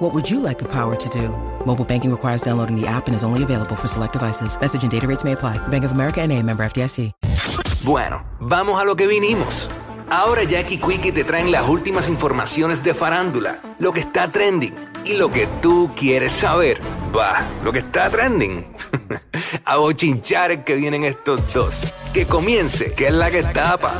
[0.00, 1.28] What would you like the power to do?
[1.66, 4.58] Mobile banking requires downloading the app and is only available for select devices.
[4.58, 5.58] Message and data rates may apply.
[5.68, 7.12] Bank of America and a member FDIC.
[7.84, 9.70] Bueno, vamos a lo que vinimos.
[10.08, 14.74] Ahora Jackie Quickie te traen las últimas informaciones de farándula, lo que está trending
[15.04, 16.80] y lo que tú quieres saber.
[17.14, 18.74] Va, lo que está trending.
[19.66, 21.86] a bochinchar que vienen estos dos.
[22.14, 23.94] Que comience, que es la que tapa.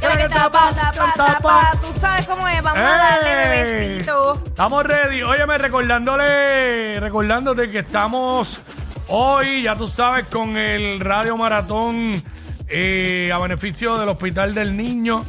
[0.00, 1.70] Tapa, que tapa, tapa, tapa.
[1.80, 3.88] Tú sabes cómo es, vamos a darle ¡Ey!
[3.88, 4.42] bebecito.
[4.46, 5.22] Estamos ready.
[5.22, 8.62] Óyeme, recordándole, recordándote que estamos
[9.08, 12.22] hoy, ya tú sabes, con el Radio Maratón
[12.68, 15.24] eh, a beneficio del Hospital del Niño.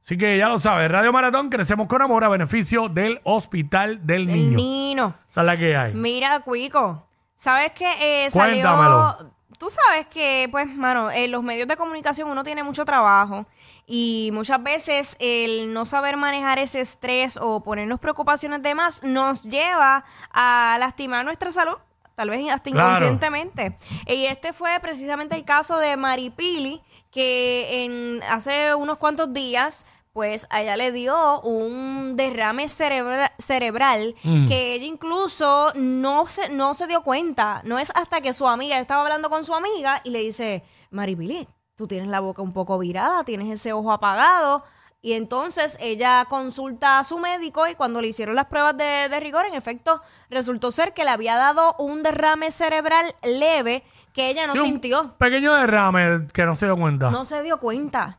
[0.03, 4.23] Así que ya lo sabes, Radio Maratón, crecemos con amor a beneficio del Hospital del
[4.23, 4.57] El Niño.
[4.57, 5.15] Nino.
[5.31, 5.95] Esa es la que hay.
[5.95, 7.87] Mira, Cuico, ¿sabes que
[8.25, 8.55] eh, salió...
[8.55, 9.33] Cuéntamelo.
[9.59, 13.45] Tú sabes que, pues, mano, en los medios de comunicación uno tiene mucho trabajo
[13.87, 19.43] y muchas veces el no saber manejar ese estrés o ponernos preocupaciones de más nos
[19.43, 21.77] lleva a lastimar nuestra salud,
[22.21, 22.89] tal vez hasta Claro.
[22.89, 23.79] inconscientemente.
[24.07, 30.47] Y este fue precisamente el caso de Maripili, que en hace unos cuantos días pues
[30.51, 34.49] a ella le dio un derrame cerebra- cerebral Mm.
[34.49, 37.63] que ella incluso no se, no se dio cuenta.
[37.65, 41.47] No es hasta que su amiga estaba hablando con su amiga y le dice, Maripili,
[41.77, 44.65] tú tienes la boca un poco virada, tienes ese ojo apagado.
[45.03, 49.21] Y entonces ella consulta a su médico y cuando le hicieron las pruebas de, de
[49.21, 54.47] rigor, en efecto, resultó ser que le había dado un derrame cerebral leve que ella
[54.47, 55.15] no Sí, un sintió.
[55.17, 57.11] Pequeño derrame que no se dio cuenta.
[57.11, 58.19] No se dio cuenta.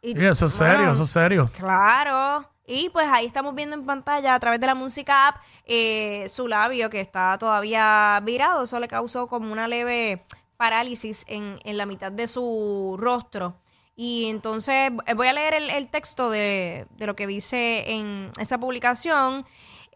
[0.00, 1.50] Y, eso es serio, eso es serio.
[1.58, 2.48] Claro.
[2.66, 6.48] Y pues ahí estamos viendo en pantalla a través de la música app eh, su
[6.48, 8.64] labio que está todavía virado.
[8.64, 10.24] Eso le causó como una leve
[10.56, 13.56] parálisis en, en la mitad de su rostro.
[13.96, 18.30] Y entonces eh, voy a leer el, el texto de, de lo que dice en
[18.38, 19.46] esa publicación.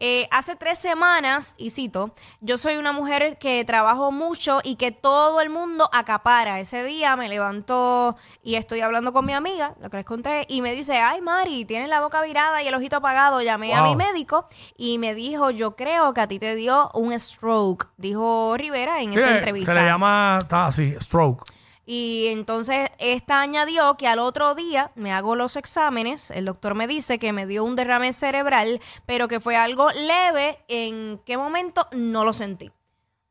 [0.03, 2.09] Eh, hace tres semanas, y cito,
[2.39, 6.59] yo soy una mujer que trabajo mucho y que todo el mundo acapara.
[6.59, 10.63] Ese día me levanto y estoy hablando con mi amiga, lo que les conté, y
[10.63, 13.43] me dice, ay Mari, tienes la boca virada y el ojito apagado.
[13.43, 17.13] Llamé a mi médico y me dijo, yo creo que a ti te dio un
[17.19, 19.73] stroke, dijo Rivera en Sí, esa se entrevista.
[19.75, 21.43] le llama, está así, stroke.
[21.93, 26.87] Y entonces esta añadió que al otro día me hago los exámenes, el doctor me
[26.87, 31.89] dice que me dio un derrame cerebral, pero que fue algo leve, en qué momento
[31.91, 32.71] no lo sentí.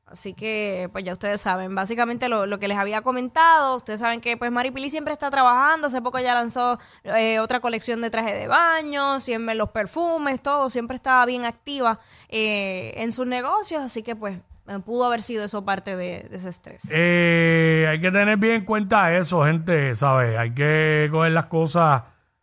[0.05, 4.21] Así que, pues ya ustedes saben, básicamente lo, lo que les había comentado, ustedes saben
[4.21, 8.35] que pues Maripili siempre está trabajando, hace poco ya lanzó eh, otra colección de trajes
[8.35, 14.03] de baño, siempre los perfumes, todo, siempre estaba bien activa eh, en sus negocios, así
[14.03, 14.39] que pues
[14.85, 16.89] pudo haber sido eso parte de, de ese estrés.
[16.93, 20.39] Eh, hay que tener bien en cuenta eso, gente, ¿sabes?
[20.39, 22.03] Hay que coger las cosas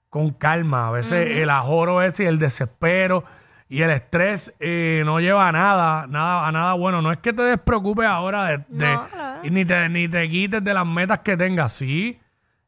[0.09, 0.87] con calma.
[0.89, 3.23] A veces el ajoro ese y el desespero
[3.69, 7.01] y el estrés eh, no lleva a nada, nada, a nada bueno.
[7.01, 9.07] No es que te despreocupes ahora de, de- No,
[9.43, 11.73] y ni te, ni te quites de las metas que tengas.
[11.73, 12.19] Sí,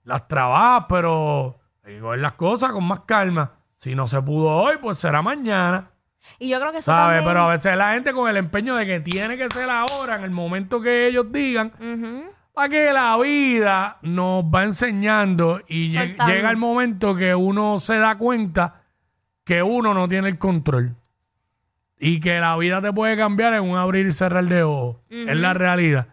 [0.04, 3.52] las trabajas, pero hay que coger las cosas con más calma.
[3.76, 5.90] Si no se pudo hoy, pues será mañana.
[6.40, 7.18] Y yo creo que eso ¿Sabes?
[7.20, 7.26] también...
[7.26, 10.24] Pero a veces la gente con el empeño de que tiene que ser ahora, en
[10.24, 12.32] el momento que ellos digan, Ujú.
[12.54, 16.34] para que la vida nos va enseñando y lle- Soltando.
[16.34, 18.82] llega el momento que uno se da cuenta
[19.44, 20.96] que uno no tiene el control.
[22.02, 24.98] Y que la vida te puede cambiar en un abrir y cerrar de ojos.
[25.10, 26.08] Es la realidad.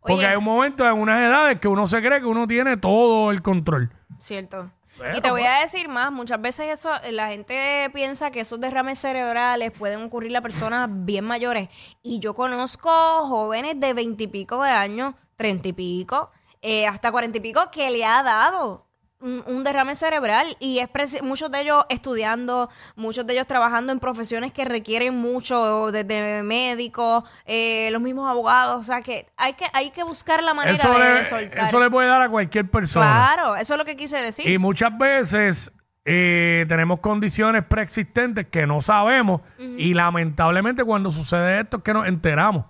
[0.00, 0.26] Porque Oye.
[0.26, 3.40] hay un momento en unas edades que uno se cree que uno tiene todo el
[3.40, 3.90] control.
[4.18, 4.70] Cierto.
[4.98, 5.52] Bueno, y te voy pues.
[5.52, 10.36] a decir más, muchas veces eso, la gente piensa que esos derrames cerebrales pueden ocurrir
[10.36, 11.68] a personas bien mayores.
[12.02, 12.90] Y yo conozco
[13.26, 18.04] jóvenes de veintipico de años, treinta y pico, eh, hasta cuarenta y pico, que le
[18.04, 18.89] ha dado
[19.20, 20.46] un, un derrame cerebral.
[20.58, 25.16] Y es preci- muchos de ellos estudiando, muchos de ellos trabajando en profesiones que requieren
[25.16, 28.80] mucho, desde médicos, eh, los mismos abogados.
[28.80, 31.68] O sea que hay que, hay que buscar la manera Eso de, soltar.
[31.68, 33.06] eso le puede dar a cualquier persona.
[33.06, 34.48] Claro, eso es lo que quise decir.
[34.48, 35.72] Y muchas veces
[36.04, 42.06] eh, tenemos condiciones preexistentes que no sabemos y lamentablemente cuando sucede esto es que nos
[42.08, 42.64] enteramos.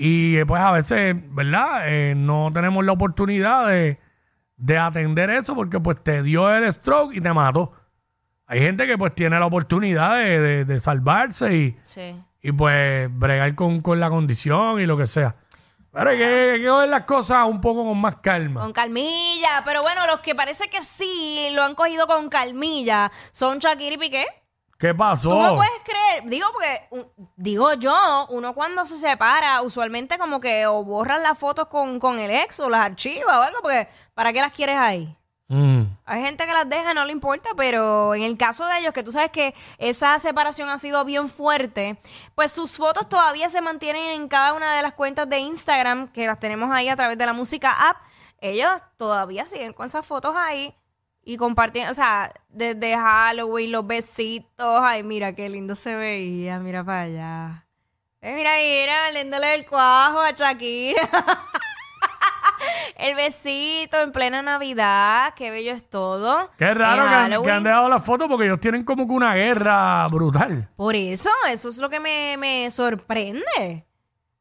[0.00, 1.82] Y eh, pues a veces, ¿verdad?
[1.86, 3.98] Eh, no tenemos la oportunidad de,
[4.58, 7.72] de atender eso porque pues te dio el stroke y te mató.
[8.46, 12.14] Hay gente que pues tiene la oportunidad de, de- de salvarse y, Sí.
[12.42, 15.36] y pues bregar con, con la condición y lo que sea.
[15.92, 18.60] Pero hay que, hay que ver las cosas un poco con más calma.
[18.60, 23.58] Con calmilla, pero bueno, los que parece que sí lo han cogido con calmilla son
[23.58, 24.26] Shakira y Piqué.
[24.78, 25.30] ¿Qué pasó?
[25.30, 30.66] Tú me puedes creer, digo porque, digo yo, uno cuando se separa, usualmente como que
[30.68, 34.32] o borran las fotos con, con el ex o las archivas o algo, porque ¿para
[34.32, 35.18] qué las quieres ahí?
[35.48, 35.82] Mm.
[36.04, 39.02] Hay gente que las deja, no le importa, pero en el caso de ellos, que
[39.02, 41.98] tú sabes que esa separación ha sido bien fuerte,
[42.36, 46.26] pues sus fotos todavía se mantienen en cada una de las cuentas de Instagram, que
[46.26, 47.96] las tenemos ahí a través de la música app.
[48.40, 50.72] Ellos todavía siguen con esas fotos ahí
[51.28, 54.80] y compartiendo, o sea, desde Halloween, los besitos.
[54.82, 57.66] Ay, mira qué lindo se veía, mira para allá.
[58.22, 61.02] Eh, mira, mira, lindo el cuajo a Shakira.
[62.96, 66.50] El besito en plena Navidad, qué bello es todo.
[66.56, 69.34] Qué raro que han, que han dejado la foto porque ellos tienen como que una
[69.34, 70.68] guerra brutal.
[70.76, 73.86] Por eso, eso es lo que me, me sorprende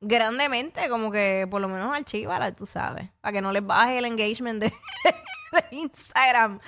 [0.01, 4.05] grandemente, como que por lo menos archívala, tú sabes, para que no les baje el
[4.05, 4.67] engagement de,
[5.51, 6.59] de Instagram.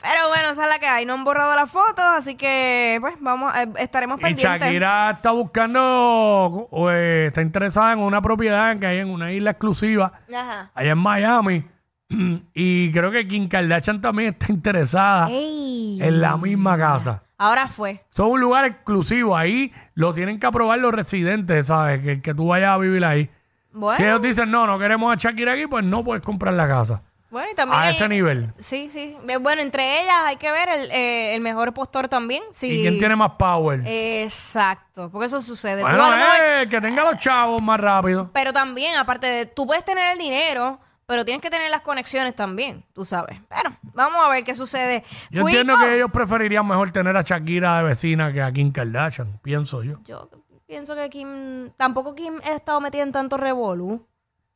[0.00, 3.14] Pero bueno, esa es la que hay, no han borrado las fotos, así que pues
[3.20, 4.60] vamos, eh, estaremos Y pendientes.
[4.60, 9.50] Shakira está buscando, o, eh, está interesada en una propiedad que hay en una isla
[9.50, 10.70] exclusiva, Ajá.
[10.74, 11.64] allá en Miami.
[12.54, 15.98] y creo que Kim Kardashian también está interesada Ey.
[16.02, 17.22] en la misma casa.
[17.38, 18.04] Ahora fue.
[18.14, 22.02] Son un lugar exclusivo, ahí lo tienen que aprobar los residentes, ¿sabes?
[22.02, 23.30] Que, que tú vayas a vivir ahí.
[23.72, 26.66] Bueno, Si ellos dicen, no, no queremos a Shakira aquí, pues no puedes comprar la
[26.66, 27.02] casa.
[27.30, 27.80] bueno, y también...
[27.80, 28.52] A ese nivel.
[28.58, 29.16] Sí, sí.
[29.28, 32.42] Eh, Bueno, entre ellas hay que ver el, eh, el mejor postor también.
[32.50, 32.80] Sí.
[32.80, 33.82] ¿Y quién tiene más power?
[33.86, 35.82] Exacto, porque eso sucede.
[35.82, 38.30] Bueno, mejor- eh, que tenga los chavos más rápido.
[38.32, 42.36] Pero también, aparte de, tú puedes tener el dinero, pero tienes que tener las conexiones
[42.36, 43.40] también, tú sabes.
[43.48, 45.02] Pero vamos a ver qué sucede.
[45.30, 49.38] Yo entiendo que ellos preferirían mejor tener a Shakira de vecina que a Kim Kardashian,
[49.42, 49.96] pienso yo.
[50.04, 50.28] Yo
[50.66, 54.06] pienso que Kim, tampoco Kim ha estado metida en tanto revolú.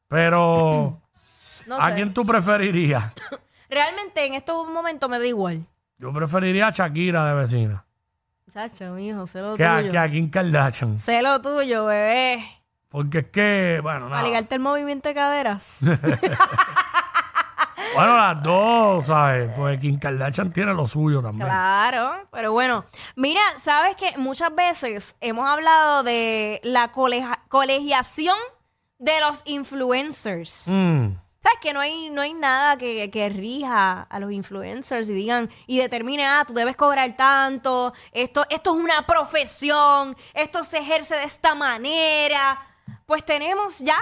[0.09, 1.01] Pero,
[1.67, 1.95] No ¿a sé.
[1.97, 3.15] quién tú preferirías?
[3.71, 5.65] Realmente en estos momentos me da igual.
[5.97, 7.87] Yo preferiría a Shakira de vecina
[8.53, 9.93] Chacho, mijo, sé lo que a, tuyo.
[9.93, 10.99] que a Kim Kardashian.
[10.99, 12.45] Sé lo tuyo, bebé.
[12.93, 14.23] Porque es que, bueno, nada.
[14.23, 15.79] ligarte el movimiento de caderas.
[17.95, 19.51] Bueno, las dos, ¿sabes?
[19.55, 21.47] Pues Kim Kardashian tiene lo suyo también.
[21.47, 22.87] Claro, pero bueno,
[23.17, 28.37] mira, sabes que muchas veces hemos hablado de la colegiación
[28.99, 30.69] de los influencers.
[30.69, 31.09] Mm.
[31.41, 35.51] ¿Sabes que no hay, no hay nada que, que rija a los influencers y digan
[35.67, 41.17] y determine, ah, tú debes cobrar tanto, esto, esto es una profesión, esto se ejerce
[41.17, 42.72] de esta manera?
[43.07, 43.99] Pues tenemos ya.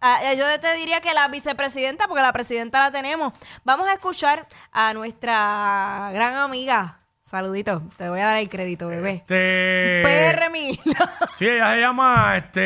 [0.00, 3.32] ah, yo te diría que la vicepresidenta, porque la presidenta la tenemos.
[3.64, 7.00] Vamos a escuchar a nuestra gran amiga.
[7.22, 9.14] Saludito, te voy a dar el crédito, bebé.
[9.26, 10.78] Este, PR Mil.
[11.36, 12.60] Sí, ella se llama este.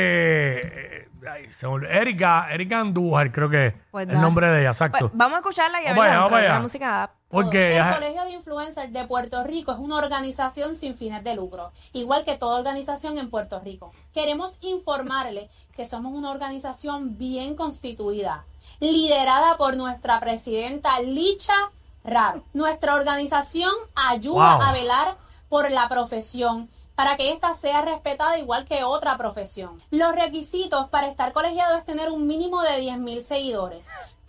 [1.05, 1.67] eh, ay, se.
[1.89, 4.21] Erika, Erika Andújar, creo que es Pues el da.
[4.21, 5.09] nombre de ella, exacto.
[5.09, 6.49] Pues, vamos a escucharla y a Vamos allá, vamos allá.
[6.49, 7.13] la música app.
[7.31, 11.71] Porque El Colegio de Influencers de Puerto Rico es una organización sin fines de lucro,
[11.93, 13.93] igual que toda organización en Puerto Rico.
[14.13, 18.45] Queremos informarle que somos una organización bien constituida,
[18.81, 21.55] liderada por nuestra presidenta Licha
[22.03, 22.43] Raro.
[22.53, 24.63] Nuestra organización ayuda Wow.
[24.67, 25.17] a velar
[25.49, 29.81] por la profesión para que ésta sea respetada igual que otra profesión.
[29.91, 33.87] Los requisitos para estar colegiado es tener un mínimo de 10.000 seguidores,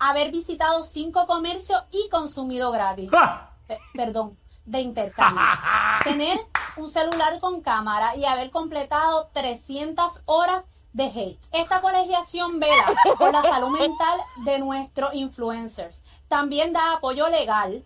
[0.09, 3.09] haber visitado cinco comercios y consumido gratis.
[3.15, 3.51] ¡Ah!
[3.67, 5.41] Pe- perdón, de intercambio.
[6.03, 6.39] Tener
[6.77, 11.39] un celular con cámara y haber completado 300 horas de hate.
[11.51, 12.85] Esta colegiación vela
[13.17, 16.01] por la salud mental de nuestros influencers.
[16.27, 17.83] También da apoyo legal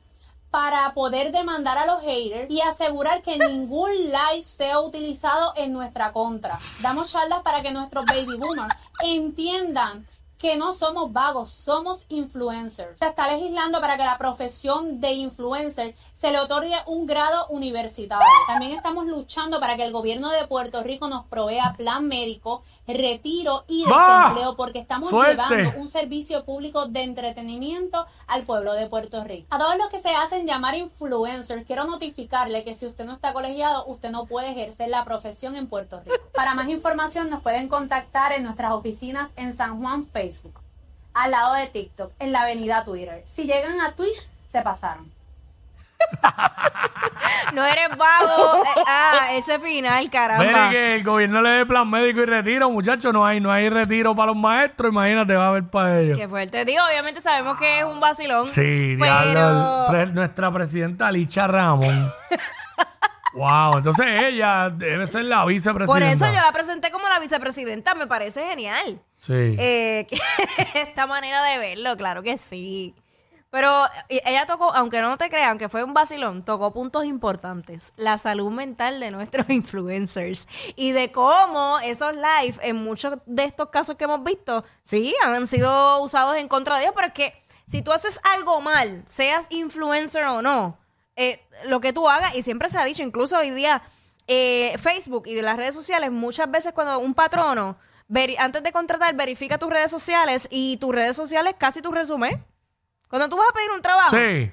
[0.49, 6.13] para poder demandar a los haters y asegurar que ningún live sea utilizado en nuestra
[6.13, 6.57] contra.
[6.79, 10.05] Damos charlas para que nuestros baby boomers entiendan
[10.37, 12.99] que no somos vagos, somos influencers.
[12.99, 18.25] Se está legislando para que la profesión de influencer se le otorgue un grado universitario.
[18.47, 23.63] También estamos luchando para que el gobierno de Puerto Rico nos provea plan médico, retiro
[23.67, 25.35] y desempleo, porque estamos ¡Suerte!
[25.35, 29.45] llevando un servicio público de entretenimiento al pueblo de Puerto Rico.
[29.51, 33.31] A todos los que se hacen llamar influencers, quiero notificarle que si usted no está
[33.31, 36.15] colegiado, usted no puede ejercer la profesión en Puerto Rico.
[36.33, 40.59] Para más información nos pueden contactar en nuestras oficinas en San Juan, Facebook,
[41.13, 43.21] al lado de TikTok, en la avenida Twitter.
[43.27, 45.14] Si llegan a Twitch, se pasaron.
[47.53, 48.63] No eres vago.
[48.63, 50.69] Eh, ah, ese final, Ven caramba.
[50.69, 53.13] que el gobierno le dé plan médico y retiro, muchachos.
[53.13, 54.91] No hay, no hay retiro para los maestros.
[54.91, 56.17] Imagínate, va a haber para ellos.
[56.17, 56.65] Qué fuerte.
[56.65, 58.47] Digo, obviamente sabemos que es un vacilón.
[58.47, 59.89] Sí, pero...
[59.89, 62.11] diablo, nuestra presidenta Licha Ramón.
[63.33, 65.93] wow, entonces ella debe ser la vicepresidenta.
[65.93, 67.95] Por eso yo la presenté como la vicepresidenta.
[67.95, 68.99] Me parece genial.
[69.17, 69.33] Sí.
[69.33, 70.07] Eh,
[70.73, 72.93] esta manera de verlo, claro que sí.
[73.55, 77.93] Pero ella tocó, aunque no te crean, que fue un vacilón, tocó puntos importantes.
[77.95, 80.45] La salud mental de nuestros influencers.
[80.75, 85.47] Y de cómo esos live, en muchos de estos casos que hemos visto, sí, han
[85.47, 86.95] sido usados en contra de ellos.
[86.97, 87.33] Pero es que
[87.65, 90.77] si tú haces algo mal, seas influencer o no,
[91.15, 93.83] eh, lo que tú hagas, y siempre se ha dicho, incluso hoy día,
[94.27, 97.77] eh, Facebook y las redes sociales, muchas veces cuando un patrono,
[98.37, 102.43] antes de contratar, verifica tus redes sociales y tus redes sociales casi tu resumen.
[103.09, 104.09] Cuando tú vas a pedir un trabajo.
[104.11, 104.51] sí.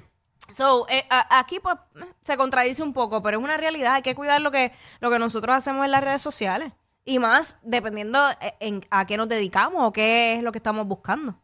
[0.51, 1.75] So, eh, a- aquí pues
[2.21, 3.93] se contradice un poco, pero es una realidad.
[3.95, 6.73] Hay que cuidar lo que, lo que nosotros hacemos en las redes sociales.
[7.05, 10.85] Y más dependiendo eh, en, a qué nos dedicamos o qué es lo que estamos
[10.85, 11.35] buscando.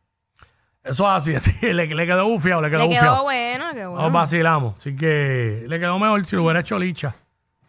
[0.83, 1.51] Eso es así, así.
[1.61, 3.13] Le, le quedó bufiado, le quedó Le bufiado.
[3.15, 4.03] quedó bueno, qué bueno.
[4.03, 4.75] Nos vacilamos.
[4.77, 7.15] Así que le quedó mejor si lo hubiera hecho Licha.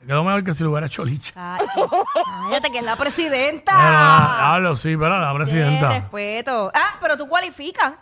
[0.01, 1.33] Le quedó mejor que si lo hubiera hecho Licha.
[1.35, 1.89] Cállate,
[2.25, 4.53] cállate, que es la presidenta.
[4.55, 5.89] Hablo, sí, pero la presidenta.
[5.91, 6.73] respeto.
[6.75, 7.93] Ah, pero tú cualificas.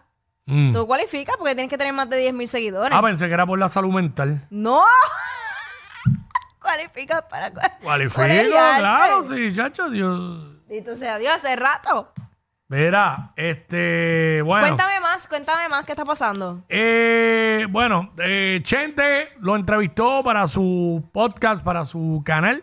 [0.50, 0.72] Mm.
[0.72, 2.90] Tú cualificas porque tienes que tener más de 10 mil seguidores.
[2.96, 4.46] Ah, pensé que era por la salud mental.
[4.50, 4.82] ¡No!
[6.60, 7.50] cualificas para...
[7.52, 9.88] cu- Cualifico, claro, sí, chacho.
[9.90, 10.66] Dios.
[10.68, 12.12] Bendito sea Dios, hace rato.
[12.70, 14.66] Mira, este, bueno.
[14.66, 16.62] Cuéntame más, cuéntame más qué está pasando.
[16.68, 22.62] Eh, bueno, eh, Chente lo entrevistó para su podcast, para su canal.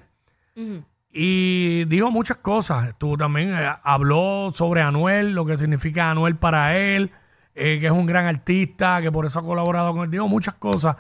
[1.12, 2.90] Y dijo muchas cosas.
[2.90, 7.12] Estuvo también, eh, habló sobre Anuel, lo que significa Anuel para él,
[7.56, 10.12] eh, que es un gran artista, que por eso ha colaborado con él.
[10.12, 10.98] Dijo muchas cosas.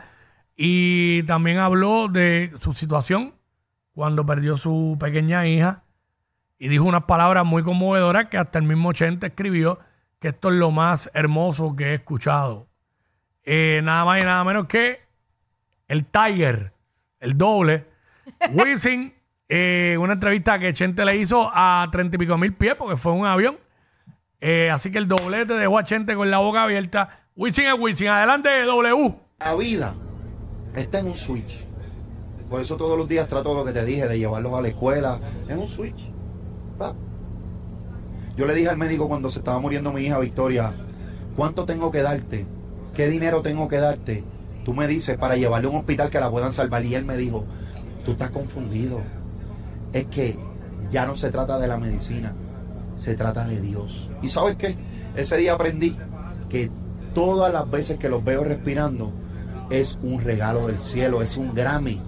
[0.56, 3.34] Y también habló de su situación
[3.94, 5.84] cuando perdió su pequeña hija.
[6.58, 9.80] Y dijo unas palabras muy conmovedoras que hasta el mismo Chente escribió
[10.20, 12.68] que esto es lo más hermoso que he escuchado.
[13.44, 15.02] Eh, nada más y nada menos que
[15.90, 16.72] el Tiger,
[17.20, 17.86] el doble,
[18.52, 19.14] Wisin,
[19.50, 23.12] eh, una entrevista que Chente le hizo a treinta y pico mil pies porque fue
[23.12, 23.58] un avión.
[24.48, 27.26] Eh, así que el doblete dejó a Chente con la boca abierta.
[27.36, 28.10] Wisin es Wisin.
[28.10, 29.16] Adelante, W.
[29.40, 29.96] La vida
[30.76, 31.66] está en un switch.
[32.48, 35.20] Por eso todos los días trato lo que te dije de llevarlos a la escuela.
[35.50, 36.12] Es un switch.
[36.80, 36.94] Va.
[38.38, 40.72] Yo le dije al médico cuando se estaba muriendo mi hija Victoria,
[41.36, 42.46] ¿cuánto tengo que darte?
[42.94, 44.24] ¿Qué dinero tengo que darte?
[44.64, 46.86] Tú me dices para llevarle a un hospital que la puedan salvar.
[46.86, 47.46] Y él me dijo,
[48.06, 49.02] tú estás confundido.
[49.92, 50.38] Es que
[50.92, 52.36] ya no se trata de la medicina,
[52.96, 54.10] se trata de Dios.
[54.22, 54.78] ¿Y sabes qué?
[55.16, 55.98] Ese día aprendí
[56.50, 56.70] que
[57.14, 59.12] todas las veces que los veo respirando
[59.70, 62.02] es un regalo del cielo, es un Grammy.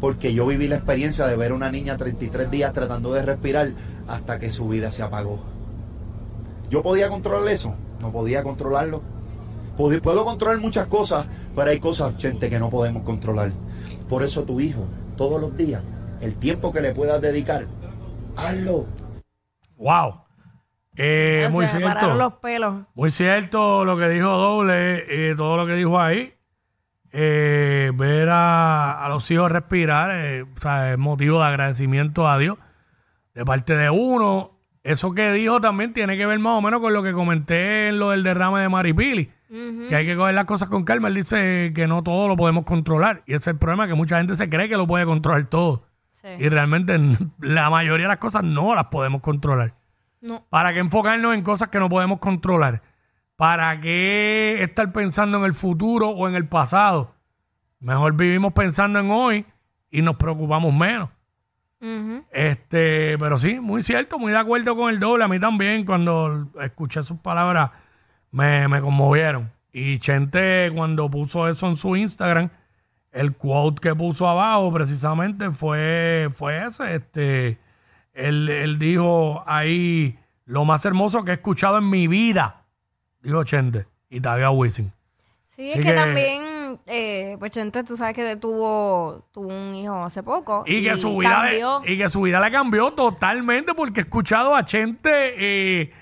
[0.00, 3.72] Porque yo viví la experiencia de ver a una niña 33 días tratando de respirar
[4.06, 5.40] hasta que su vida se apagó.
[6.70, 7.74] ¿Yo podía controlar eso?
[8.00, 9.02] No podía controlarlo.
[9.76, 13.52] Puedo controlar muchas cosas, pero hay cosas, gente, que no podemos controlar.
[14.08, 14.84] Por eso tu hijo,
[15.16, 15.82] todos los días,
[16.20, 17.66] el tiempo que le puedas dedicar,
[18.36, 18.86] hazlo.
[19.78, 20.22] Wow.
[20.96, 22.18] Eh, O muy sea, me pararon cierto.
[22.18, 22.74] los pelos.
[22.94, 26.34] Muy cierto lo que dijo Doble, eh, todo lo que dijo ahí.
[27.10, 32.36] Eh, ver a, a los hijos respirar, eh, o sea, es motivo de agradecimiento a
[32.36, 32.58] Dios
[33.34, 34.58] de parte de uno.
[34.82, 37.98] Eso que dijo también tiene que ver más o menos con lo que comenté en
[37.98, 39.30] lo del derrame de Maripili,
[39.88, 41.08] que hay que coger las cosas con calma.
[41.08, 44.18] Él dice que no todo lo podemos controlar y ese es el problema, que mucha
[44.18, 45.84] gente se cree que lo puede controlar todo
[46.20, 46.28] Sí.
[46.38, 46.98] y realmente
[47.40, 49.74] la mayoría de las cosas no las podemos controlar.
[50.20, 50.44] No.
[50.50, 52.82] ¿Para qué enfocarnos en cosas que no podemos controlar?
[53.36, 57.14] ¿Para qué estar pensando en el futuro o en el pasado?
[57.78, 59.46] Mejor vivimos pensando en hoy
[59.90, 61.10] y nos preocupamos menos.
[62.32, 65.22] Este, pero sí, muy cierto, muy de acuerdo con el doble.
[65.24, 67.70] A mí también, cuando escuché sus palabras,
[68.32, 69.52] me, me conmovieron.
[69.72, 72.50] Y Chente, cuando puso eso en su Instagram,
[73.12, 76.94] el quote que puso abajo precisamente fue, fue ese.
[76.96, 77.58] Este,
[78.12, 82.64] él, él dijo ahí lo más hermoso que he escuchado en mi vida,
[83.22, 84.92] dijo Chente, y todavía Wisin.
[85.48, 89.74] Sí, Así es que, que- también, eh, pues Chente, tú sabes que tuvo, tuvo un
[89.74, 90.62] hijo hace poco.
[90.66, 91.82] Y que, su vida le, cambió.
[91.84, 95.92] y que su vida le cambió totalmente porque he escuchado a Chente eh,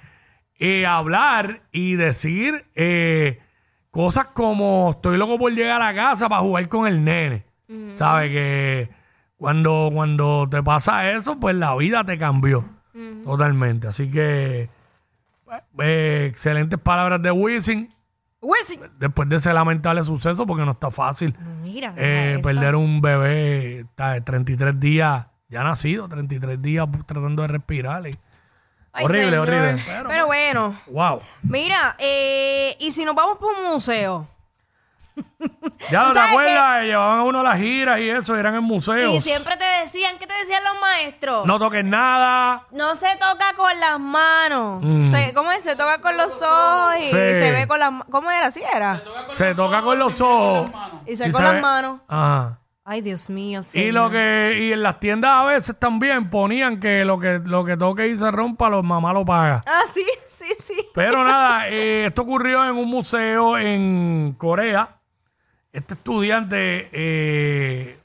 [0.59, 2.67] eh, hablar y decir
[3.97, 7.45] cosas como estoy loco por llegar a casa para jugar con el nene.
[7.97, 8.31] ¿Sabes?
[8.31, 8.89] Que
[9.37, 12.65] cuando, cuando te pasa eso, pues la vida te cambió
[13.25, 13.89] totalmente.
[13.89, 14.69] Así que
[15.81, 17.89] eh, excelentes palabras de Wisin
[18.41, 18.81] Wisin.
[18.99, 24.13] después de ese lamentable suceso porque no está fácil Mira, eh, perder un bebé está,
[24.13, 28.07] de 33 días, ya nacido, 33 días tratando de respirar.
[28.07, 28.17] y-
[28.97, 29.49] Ay, horrible, señor.
[29.49, 29.83] horrible.
[29.87, 31.21] Pero, Pero- bueno, wow.
[31.43, 34.27] mira, eh, y si nos vamos por un museo.
[35.91, 38.65] Ya no te ¿Sabes acuerdas, llevaban a uno a las giras y eso, eran en
[38.65, 39.15] museos.
[39.15, 41.47] Y siempre te decían, ¿qué te decían los maestros?
[41.47, 42.65] No toques nada.
[42.73, 44.83] No se toca con las manos.
[44.83, 45.11] Mm.
[45.11, 45.63] Se- ¿Cómo es?
[45.63, 47.11] Se toca con los ojos y Sí.
[47.11, 48.07] se ve con las manos.
[48.11, 48.47] ¿Cómo era?
[48.47, 49.03] ¿Así era?
[49.31, 50.71] Se toca con los ojos.
[51.07, 52.01] Y se y con se las ve- manos.
[52.09, 52.59] Ajá.
[52.89, 53.63] Ay, Dios mío.
[53.75, 57.65] Y lo que y en las tiendas a veces también ponían que lo que lo
[57.65, 59.61] que toque y se rompa, los mamás lo paga.
[59.67, 60.87] Ah, sí, sí, sí.
[60.95, 64.89] Pero nada, eh, esto ocurrió en un museo en Corea.
[65.73, 67.99] Este estudiante eh,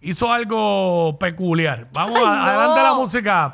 [0.00, 1.88] hizo algo peculiar.
[1.92, 2.42] Vamos, Ay, a- no.
[2.44, 3.52] adelante la música.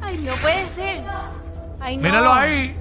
[0.00, 1.04] Ay, no puede ser.
[1.80, 2.02] Ay, no.
[2.02, 2.74] Míralo ahí.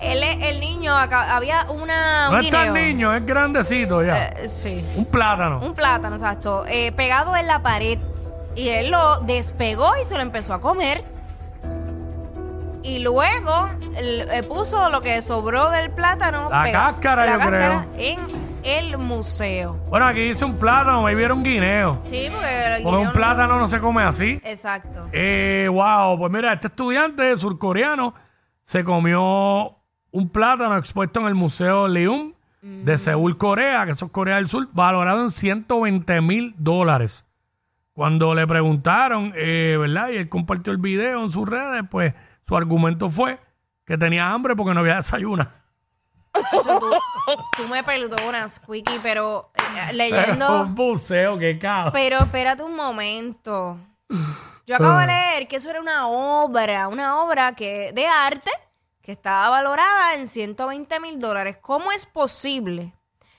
[0.00, 2.28] Él, es- el niño, acá, había una.
[2.28, 2.86] un No está el guineo.
[2.86, 4.26] niño, es grandecito ya.
[4.28, 4.84] Eh, sí.
[4.96, 5.58] un plátano.
[5.60, 6.64] Un plátano, exacto.
[6.66, 7.98] eh, pegado en la pared.
[8.56, 11.04] Y él lo despegó y se lo empezó a comer.
[12.82, 16.48] Y luego eh, puso lo que sobró del plátano.
[16.50, 18.18] La cáscara, la yo cáscara en
[18.62, 19.74] el museo.
[19.90, 21.98] Bueno, aquí dice un plátano, me vieron guineo.
[22.04, 24.40] Sí, porque el Porque guineo un no- plátano no se come así.
[24.44, 25.08] Exacto.
[25.12, 28.14] Eh, wow, pues mira, este estudiante surcoreano
[28.64, 29.76] se comió
[30.12, 34.48] un plátano expuesto en el Museo Leum de Seúl, Corea, que eso es Corea del
[34.48, 37.24] Sur, valorado en 120 mil dólares.
[37.94, 40.10] Cuando le preguntaron, eh, ¿verdad?
[40.10, 42.14] Y él compartió el video en sus redes, pues
[42.46, 43.38] su argumento fue
[43.86, 45.46] que tenía hambre porque no había desayuno.
[46.52, 46.90] Eso tú,
[47.56, 50.62] tú me perdonas, Quickie, pero eh, Pero leyendo.
[50.62, 51.92] un museo, qué cabrón.
[51.92, 53.78] Pero espérate un momento.
[54.66, 58.50] Yo acabo de leer que eso era una obra, una obra que de arte
[59.10, 61.56] que estaba valorada en 120 mil dólares.
[61.60, 62.94] ¿Cómo es posible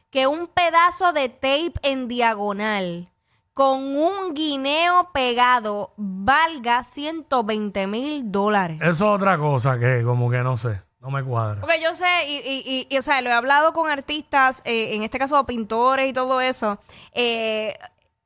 [0.10, 3.10] que un pedazo de tape en diagonal
[3.54, 8.80] con un guineo pegado valga 120 mil dólares?
[8.82, 11.62] Eso es otra cosa que como que no sé, no me cuadra.
[11.62, 14.94] Porque yo sé, y, y- y- y, o sea, lo he hablado con artistas, eh,
[14.96, 16.80] en este caso pintores y todo eso.
[17.14, 17.78] eh,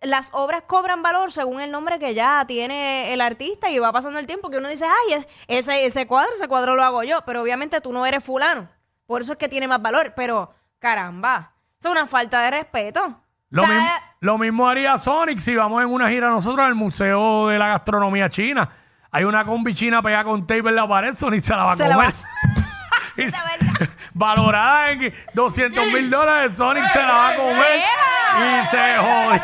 [0.01, 4.19] las obras cobran valor según el nombre que ya tiene el artista y va pasando
[4.19, 7.23] el tiempo que uno dice, ay, es- ese, ese cuadro, ese cuadro lo hago yo,
[7.25, 8.69] pero obviamente tú no eres fulano.
[9.07, 13.21] Por eso es que tiene más valor, pero caramba, eso es una falta de respeto.
[13.49, 17.47] Lo, O sea, lo mismo haría Sonic si vamos en una gira nosotros al Museo
[17.47, 18.69] de la Gastronomía China.
[19.11, 21.75] Hay una combi china pegada con tape en la pared, Sonic se la va a
[21.77, 22.13] la comer.
[23.17, 23.64] Y La.
[24.15, 27.83] Valorada en 200 mil dólares, Sonic se la va a comer
[28.41, 29.41] y se jodió.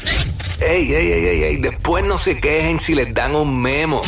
[0.62, 4.02] Ey, ey, ey, ey, ey, después no se quejen si les dan un memo.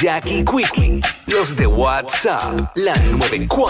[0.00, 2.42] Jackie Quickie, los de WhatsApp,
[2.74, 3.68] la 94.